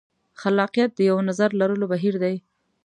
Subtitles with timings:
[0.41, 2.35] خلاقیت د یوه نظر لرلو بهیر دی.